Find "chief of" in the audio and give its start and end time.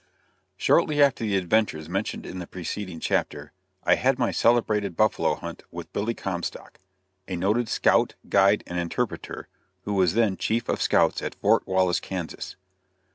10.37-10.81